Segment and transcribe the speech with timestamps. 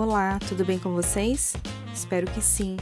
[0.00, 1.56] Olá, tudo bem com vocês?
[1.92, 2.76] Espero que sim.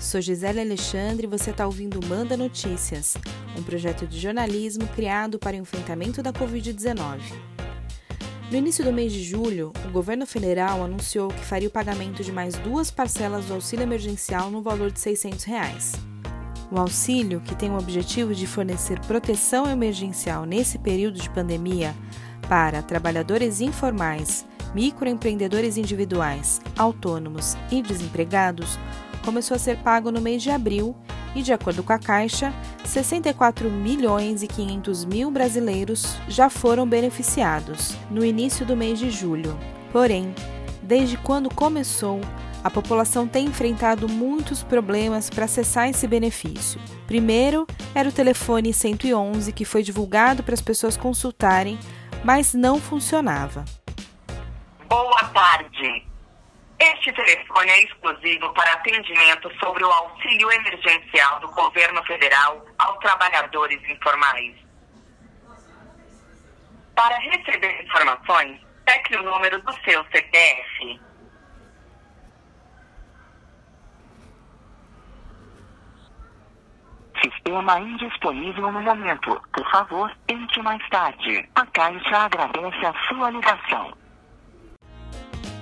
[0.00, 3.18] Sou Gisele Alexandre e você está ouvindo Manda Notícias,
[3.54, 7.20] um projeto de jornalismo criado para o enfrentamento da Covid-19.
[8.50, 12.32] No início do mês de julho, o governo federal anunciou que faria o pagamento de
[12.32, 15.92] mais duas parcelas do auxílio emergencial no valor de 600 reais.
[16.72, 21.94] O auxílio, que tem o objetivo de fornecer proteção emergencial nesse período de pandemia
[22.48, 28.78] para trabalhadores informais microempreendedores individuais, autônomos e desempregados
[29.24, 30.94] começou a ser pago no mês de abril
[31.34, 32.52] e, de acordo com a Caixa,
[32.84, 39.58] 64 milhões e 500 mil brasileiros já foram beneficiados no início do mês de julho.
[39.90, 40.34] Porém,
[40.82, 42.20] desde quando começou,
[42.62, 46.80] a população tem enfrentado muitos problemas para acessar esse benefício.
[47.06, 51.78] Primeiro, era o telefone 111 que foi divulgado para as pessoas consultarem,
[52.22, 53.64] mas não funcionava.
[54.94, 56.06] Boa tarde.
[56.78, 63.82] Este telefone é exclusivo para atendimento sobre o auxílio emergencial do governo federal aos trabalhadores
[63.90, 64.54] informais.
[66.94, 71.00] Para receber informações, pegue o número do seu CPF.
[77.20, 79.42] Sistema indisponível no momento.
[79.52, 81.48] Por favor, tente mais tarde.
[81.56, 84.03] A Caixa agradece a sua ligação.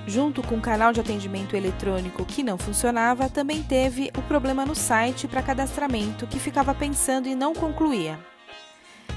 [0.06, 4.74] Junto com o canal de atendimento eletrônico que não funcionava, também teve o problema no
[4.74, 8.18] site para cadastramento que ficava pensando e não concluía.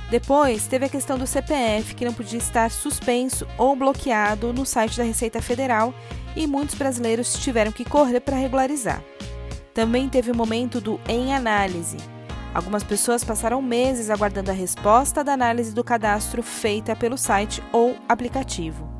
[0.09, 4.97] Depois, teve a questão do CPF, que não podia estar suspenso ou bloqueado no site
[4.97, 5.93] da Receita Federal
[6.35, 9.01] e muitos brasileiros tiveram que correr para regularizar.
[9.73, 11.97] Também teve o momento do em análise.
[12.53, 17.97] Algumas pessoas passaram meses aguardando a resposta da análise do cadastro feita pelo site ou
[18.07, 18.94] aplicativo.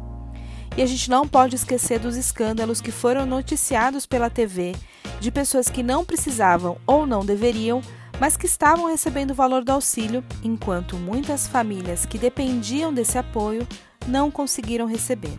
[0.78, 4.76] E a gente não pode esquecer dos escândalos que foram noticiados pela TV
[5.20, 7.82] de pessoas que não precisavam ou não deveriam,
[8.20, 13.66] mas que estavam recebendo o valor do auxílio, enquanto muitas famílias que dependiam desse apoio
[14.06, 15.38] não conseguiram receber.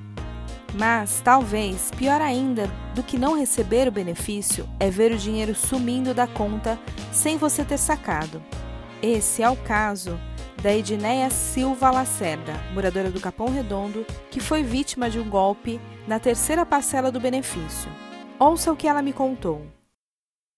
[0.75, 6.13] Mas, talvez, pior ainda do que não receber o benefício é ver o dinheiro sumindo
[6.13, 6.79] da conta
[7.13, 8.43] sem você ter sacado.
[9.03, 10.19] Esse é o caso
[10.67, 16.19] da Edneia Silva Lacerda, moradora do Capão Redondo, que foi vítima de um golpe na
[16.19, 17.89] terceira parcela do benefício.
[18.37, 19.63] Ouça o que ela me contou.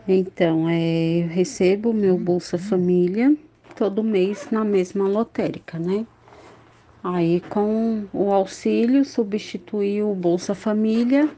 [0.09, 3.37] Então, é, eu recebo meu Bolsa Família
[3.77, 6.07] todo mês na mesma lotérica, né?
[7.05, 11.29] Aí, com o auxílio, substituiu o Bolsa Família,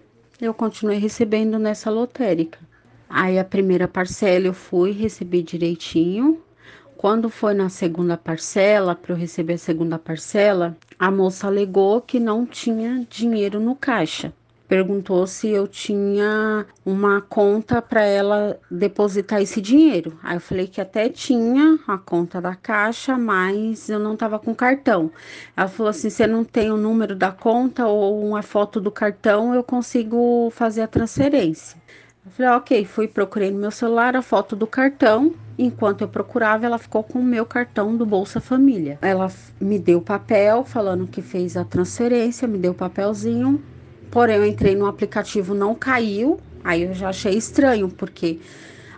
[0.41, 2.61] eu continuei recebendo nessa lotérica.
[3.09, 6.41] Aí, a primeira parcela eu fui, recebi direitinho,
[7.01, 12.21] quando foi na segunda parcela, para eu receber a segunda parcela, a moça alegou que
[12.21, 14.35] não tinha dinheiro no caixa.
[14.69, 20.19] Perguntou se eu tinha uma conta para ela depositar esse dinheiro.
[20.23, 24.55] Aí eu falei que até tinha a conta da caixa, mas eu não estava com
[24.55, 25.11] cartão.
[25.57, 29.55] Ela falou assim: você não tem o número da conta ou uma foto do cartão,
[29.55, 31.80] eu consigo fazer a transferência.
[32.31, 35.35] Eu falei, ok, fui, procurei no meu celular a foto do cartão.
[35.59, 38.99] Enquanto eu procurava, ela ficou com o meu cartão do Bolsa Família.
[39.03, 39.31] Ela
[39.61, 43.61] me deu o papel falando que fez a transferência, me deu o papelzinho.
[44.13, 46.39] Porém, eu entrei no aplicativo, não caiu.
[46.63, 48.39] Aí eu já achei estranho, porque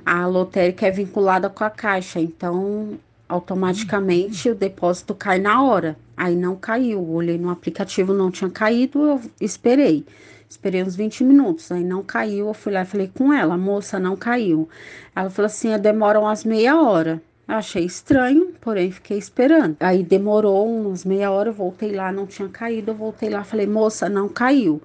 [0.04, 5.97] a lotérica é vinculada com a caixa, então automaticamente o depósito cai na hora.
[6.14, 7.03] Aí não caiu.
[7.09, 10.04] Olhei no aplicativo, não tinha caído, eu esperei.
[10.52, 12.48] Esperei uns 20 minutos, aí não caiu.
[12.48, 14.68] Eu fui lá e falei com ela, moça, não caiu.
[15.16, 17.22] Ela falou assim: demora umas meia hora.
[17.48, 19.76] Eu achei estranho, porém fiquei esperando.
[19.80, 22.90] Aí demorou umas meia hora, eu voltei lá, não tinha caído.
[22.90, 24.80] Eu voltei lá, falei, moça, não caiu.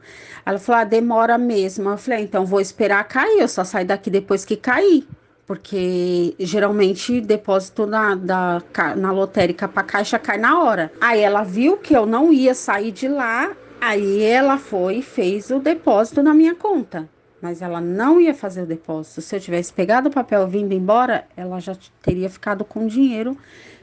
[0.45, 1.89] Ela falou, ah, demora mesmo.
[1.89, 5.05] Eu falei, ah, então vou esperar cair, eu só saio daqui depois que cair
[5.45, 8.61] porque geralmente depósito na, da,
[8.97, 10.91] na lotérica para caixa cai na hora.
[10.99, 15.51] Aí ela viu que eu não ia sair de lá, Aí ela foi e fez
[15.51, 17.07] o depósito na minha conta,
[17.41, 19.21] mas ela não ia fazer o depósito.
[19.21, 23.37] Se eu tivesse pegado o papel vindo embora, ela já teria ficado com dinheiro,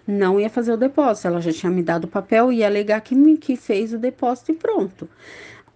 [0.06, 1.28] não ia fazer o depósito.
[1.28, 3.98] Ela já tinha me dado o papel e ia alegar que, me, que fez o
[3.98, 5.08] depósito e pronto.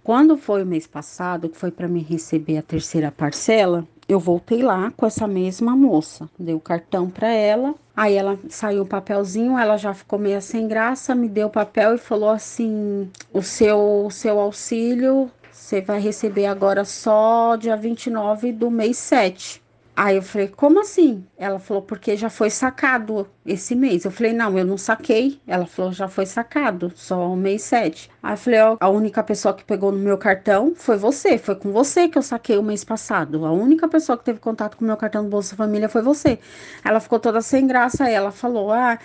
[0.03, 4.63] Quando foi o mês passado, que foi para me receber a terceira parcela, eu voltei
[4.63, 7.75] lá com essa mesma moça, dei o cartão para ela.
[7.95, 11.95] Aí ela saiu o papelzinho, ela já ficou meio sem graça, me deu o papel
[11.95, 18.53] e falou assim: "O seu o seu auxílio você vai receber agora só dia 29
[18.53, 19.63] do mês 7".
[20.01, 21.27] Aí eu falei, como assim?
[21.37, 24.05] Ela falou, porque já foi sacado esse mês.
[24.05, 25.41] Eu falei, não, eu não saquei.
[25.45, 28.09] Ela falou, já foi sacado, só o mês 7.
[28.23, 31.37] Aí eu falei, ó, a única pessoa que pegou no meu cartão foi você.
[31.37, 33.45] Foi com você que eu saquei o mês passado.
[33.45, 36.39] A única pessoa que teve contato com o meu cartão do Bolsa Família foi você.
[36.85, 38.05] Ela ficou toda sem graça.
[38.05, 38.99] Aí ela falou, ah.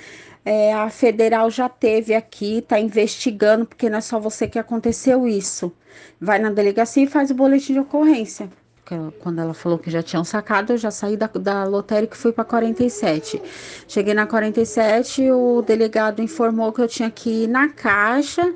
[0.46, 5.26] É, a federal já teve aqui, tá investigando, porque não é só você que aconteceu
[5.28, 5.72] isso.
[6.20, 8.50] Vai na delegacia e faz o boletim de ocorrência
[9.20, 12.32] quando ela falou que já tinham sacado, eu já saí da, da lotérica e fui
[12.32, 13.42] para 47.
[13.88, 18.54] Cheguei na 47, o delegado informou que eu tinha que ir na caixa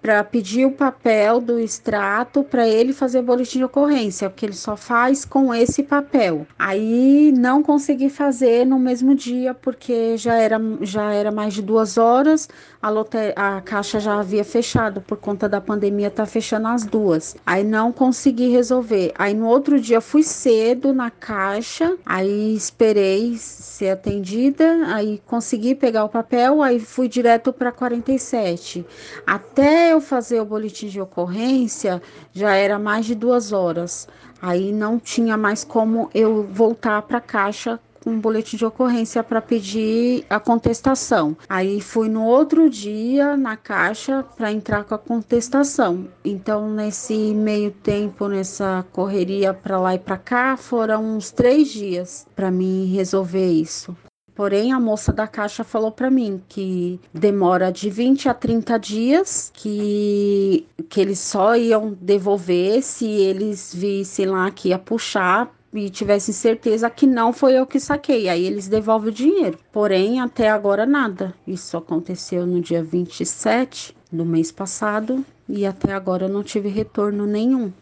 [0.00, 4.76] para pedir o papel do extrato para ele fazer boletim de ocorrência, porque ele só
[4.76, 6.46] faz com esse papel.
[6.58, 11.98] Aí não consegui fazer no mesmo dia porque já era, já era mais de duas
[11.98, 12.48] horas,
[12.80, 17.36] a, lote a caixa já havia fechado por conta da pandemia, tá fechando as duas.
[17.44, 19.12] Aí não consegui resolver.
[19.18, 26.04] Aí no outro dia fui cedo na caixa, aí esperei ser atendida, aí consegui pegar
[26.04, 28.86] o papel, aí fui direto para 47.
[29.26, 32.02] Até eu fazer o boletim de ocorrência,
[32.32, 34.08] já era mais de duas horas.
[34.40, 39.42] Aí não tinha mais como eu voltar para a caixa um boletim de ocorrência para
[39.42, 41.36] pedir a contestação.
[41.48, 46.08] Aí fui no outro dia na caixa para entrar com a contestação.
[46.24, 52.26] Então, nesse meio tempo, nessa correria para lá e para cá, foram uns três dias
[52.34, 53.94] para mim resolver isso.
[54.38, 59.50] Porém, a moça da caixa falou para mim que demora de 20 a 30 dias,
[59.52, 66.32] que, que eles só iam devolver se eles vissem lá que ia puxar e tivessem
[66.32, 68.28] certeza que não foi eu que saquei.
[68.28, 69.58] Aí eles devolvem o dinheiro.
[69.72, 71.34] Porém, até agora nada.
[71.44, 77.26] Isso aconteceu no dia 27 do mês passado e até agora eu não tive retorno
[77.26, 77.72] nenhum.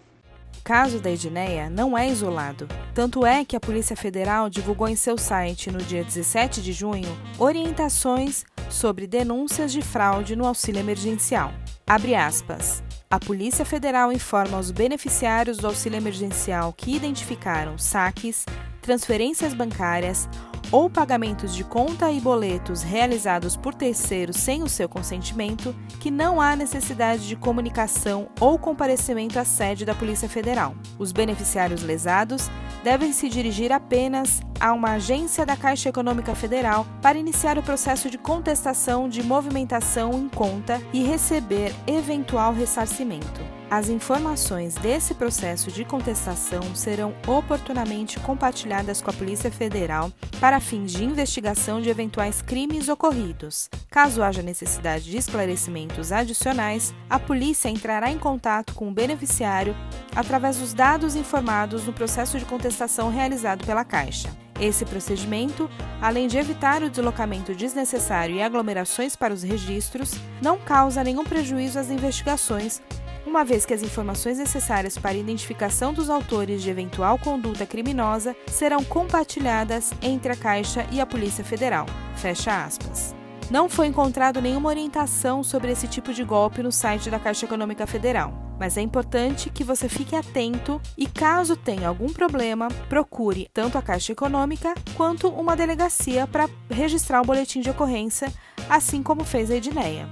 [0.59, 2.67] O caso da Edneia não é isolado.
[2.95, 7.09] Tanto é que a Polícia Federal divulgou em seu site, no dia 17 de junho,
[7.39, 11.53] orientações sobre denúncias de fraude no auxílio emergencial.
[11.87, 12.83] Abre aspas.
[13.09, 18.45] A Polícia Federal informa aos beneficiários do auxílio emergencial que identificaram saques,
[18.83, 20.29] transferências bancárias
[20.71, 26.41] ou pagamentos de conta e boletos realizados por terceiros sem o seu consentimento, que não
[26.41, 30.75] há necessidade de comunicação ou comparecimento à sede da Polícia Federal.
[30.99, 32.51] Os beneficiários lesados
[32.83, 38.09] devem se dirigir apenas a uma agência da Caixa Econômica Federal para iniciar o processo
[38.09, 43.56] de contestação de movimentação em conta e receber eventual ressarcimento.
[43.69, 50.93] As informações desse processo de contestação serão oportunamente compartilhadas com a Polícia Federal para fins
[50.93, 53.69] de investigação de eventuais crimes ocorridos.
[53.91, 59.75] Caso haja necessidade de esclarecimentos adicionais, a polícia entrará em contato com o beneficiário
[60.15, 64.29] através dos dados informados no processo de contestação realizado pela Caixa.
[64.61, 65.69] Esse procedimento,
[66.01, 71.79] além de evitar o deslocamento desnecessário e aglomerações para os registros, não causa nenhum prejuízo
[71.79, 72.81] às investigações
[73.27, 78.37] uma vez que as informações necessárias para a identificação dos autores de eventual conduta criminosa
[78.47, 81.87] serão compartilhadas entre a Caixa e a Polícia Federal.
[82.15, 83.15] Fecha aspas.
[83.51, 87.87] Não foi encontrado nenhuma orientação sobre esse tipo de golpe no site da Caixa Econômica
[87.87, 93.79] Federal, mas é importante que você fique atento e, caso tenha algum problema, procure tanto
[93.79, 98.33] a Caixa Econômica quanto uma delegacia para registrar o boletim de ocorrência,
[98.69, 100.09] assim como fez a Edneia.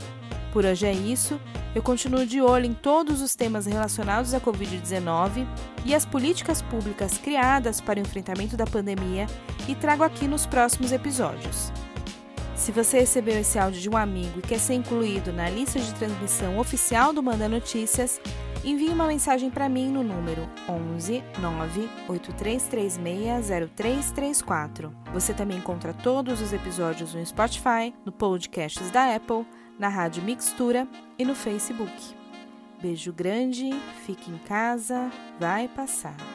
[0.55, 1.39] Por hoje é isso.
[1.75, 5.45] Eu continuo de olho em todos os temas relacionados à Covid-19
[5.85, 9.26] e as políticas públicas criadas para o enfrentamento da pandemia
[9.67, 11.73] e trago aqui nos próximos episódios.
[12.55, 15.93] Se você recebeu esse áudio de um amigo e quer ser incluído na lista de
[15.95, 18.21] transmissão oficial do Manda Notícias,
[18.62, 21.21] envie uma mensagem para mim no número 11
[22.09, 24.93] 983360334.
[25.12, 29.45] Você também encontra todos os episódios no Spotify, no podcasts da Apple
[29.78, 30.87] na Rádio Mixtura
[31.19, 31.93] e no Facebook.
[32.81, 33.71] Beijo grande,
[34.04, 36.34] fique em casa, vai passar.